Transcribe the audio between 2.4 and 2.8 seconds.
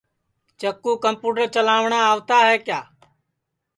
ہے کیا